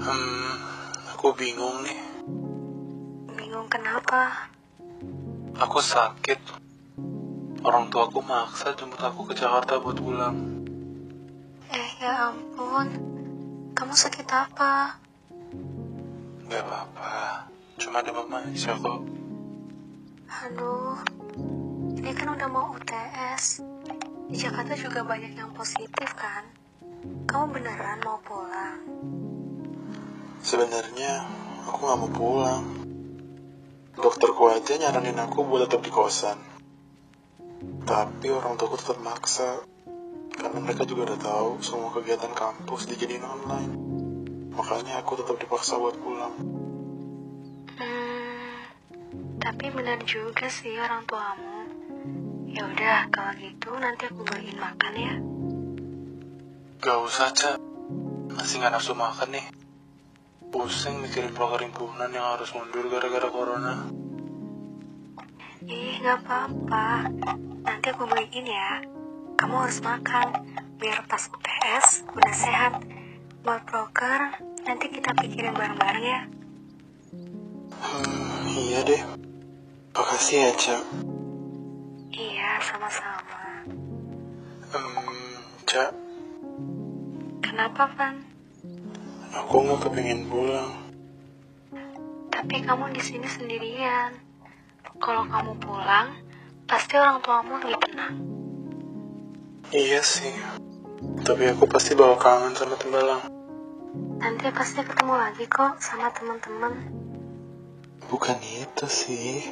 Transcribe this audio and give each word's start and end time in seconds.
Hmm, 0.00 0.56
aku 1.12 1.36
bingung 1.36 1.84
nih. 1.84 2.00
Bingung 3.36 3.68
kenapa? 3.68 4.48
Aku 5.60 5.76
sakit. 5.84 6.40
Orang 7.60 7.92
tua 7.92 8.08
aku 8.08 8.24
maksa 8.24 8.72
jemput 8.72 8.96
aku 9.04 9.28
ke 9.28 9.36
Jakarta 9.36 9.76
buat 9.76 10.00
pulang. 10.00 10.36
Eh 11.68 11.90
ya 12.00 12.32
ampun, 12.32 12.88
kamu 13.76 13.92
sakit 13.92 14.24
apa? 14.28 14.96
Gak 16.48 16.64
apa-apa, 16.64 17.44
cuma 17.76 18.00
demam 18.00 18.28
aja 18.40 18.72
kok. 18.72 19.04
Aduh, 20.48 20.96
ini 22.00 22.08
kan 22.16 22.32
udah 22.40 22.48
mau 22.48 22.72
UTS. 22.72 23.60
Di 24.32 24.36
Jakarta 24.40 24.72
juga 24.76 25.04
banyak 25.04 25.36
yang 25.36 25.52
positif 25.52 26.08
kan? 26.16 26.63
Kamu 27.04 27.46
beneran 27.52 27.98
mau 28.04 28.16
pulang? 28.24 28.80
Sebenarnya 30.44 31.24
aku 31.68 31.78
gak 31.84 31.98
mau 32.00 32.10
pulang. 32.12 32.64
Dokterku 33.94 34.48
aja 34.52 34.76
nyaranin 34.76 35.20
aku 35.20 35.44
buat 35.44 35.68
tetap 35.68 35.84
di 35.84 35.92
kosan. 35.92 36.36
Tapi 37.84 38.26
orang 38.32 38.56
tuaku 38.56 38.76
tetap 38.80 38.98
maksa. 39.00 39.64
Karena 40.34 40.58
mereka 40.60 40.84
juga 40.84 41.12
udah 41.12 41.20
tahu 41.20 41.50
semua 41.62 41.94
kegiatan 41.94 42.32
kampus 42.32 42.90
dijadiin 42.90 43.22
online. 43.24 43.72
Makanya 44.54 45.02
aku 45.02 45.18
tetap 45.18 45.36
dipaksa 45.38 45.78
buat 45.78 45.96
pulang. 45.98 46.34
Hmm, 47.78 48.54
tapi 49.38 49.70
benar 49.70 49.98
juga 50.06 50.46
sih 50.46 50.78
orang 50.78 51.02
tuamu. 51.06 51.58
Ya 52.54 52.62
udah, 52.70 53.10
kalau 53.10 53.34
gitu 53.34 53.74
nanti 53.82 54.06
aku 54.06 54.22
beliin 54.22 54.58
makan 54.62 54.94
ya. 54.94 55.14
Gak 56.84 57.00
usah, 57.00 57.32
Cak. 57.32 57.56
Masih 58.36 58.60
gak 58.60 58.76
nafsu 58.76 58.92
makan 58.92 59.32
nih. 59.32 59.48
Pusing 60.52 61.00
mikirin 61.00 61.32
program 61.32 61.72
himpunan 61.72 62.12
yang 62.12 62.36
harus 62.36 62.52
mundur 62.52 62.92
gara-gara 62.92 63.24
corona. 63.32 63.88
Ih, 65.64 65.96
nggak 66.04 66.28
apa-apa. 66.28 67.08
Nanti 67.64 67.88
aku 67.88 68.04
beliin 68.04 68.44
ya. 68.44 68.84
Kamu 69.40 69.64
harus 69.64 69.80
makan, 69.80 70.28
biar 70.76 71.08
pas 71.08 71.24
UTS 71.24 72.04
udah 72.12 72.34
sehat. 72.36 72.84
Buat 73.40 73.64
proker, 73.64 74.44
nanti 74.68 74.92
kita 74.92 75.16
pikirin 75.16 75.56
bareng-bareng 75.56 76.04
ya. 76.04 76.20
Hmm, 77.80 78.44
iya 78.60 78.84
deh. 78.84 79.00
Makasih 79.96 80.36
ya, 80.36 80.52
Cak. 80.52 80.82
Iya, 82.12 82.60
sama-sama. 82.60 83.40
Hmm, 84.68 85.32
Cak, 85.64 86.03
Kenapa, 87.54 87.86
Van? 87.94 88.18
aku 89.30 89.62
nggak 89.62 89.86
kepingin 89.86 90.26
pulang. 90.26 90.74
Tapi 92.26 92.66
kamu 92.66 92.90
di 92.90 92.98
sini 92.98 93.30
sendirian. 93.30 94.10
Kalau 94.98 95.22
kamu 95.30 95.62
pulang, 95.62 96.18
pasti 96.66 96.98
orang 96.98 97.22
tuamu 97.22 97.54
lebih 97.62 97.78
tenang. 97.78 98.18
Iya 99.70 100.02
sih. 100.02 100.34
Tapi 101.22 101.54
aku 101.54 101.70
pasti 101.70 101.94
bakal 101.94 102.18
kangen 102.18 102.58
sama 102.58 102.74
Tembalang. 102.74 103.22
Nanti 104.18 104.50
pasti 104.50 104.82
ketemu 104.82 105.14
lagi 105.14 105.46
kok 105.46 105.78
sama 105.78 106.10
teman-teman. 106.10 106.74
Bukan 108.10 108.34
itu 108.42 108.86
sih. 108.90 109.46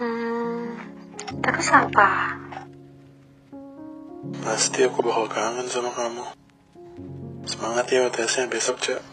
Hmm, 0.00 0.80
terus 1.44 1.68
apa? 1.76 2.40
Pasti 4.22 4.86
aku 4.86 5.02
bakal 5.02 5.26
kangen 5.26 5.66
sama 5.66 5.90
kamu. 5.90 6.22
Semangat 7.42 7.90
ya 7.90 8.06
UTS-nya 8.06 8.46
besok, 8.46 8.78
Cak. 8.78 9.11